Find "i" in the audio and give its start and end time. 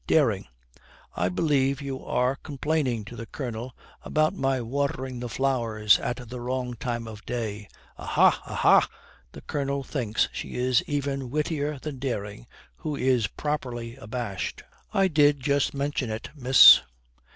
1.15-1.29, 14.91-15.09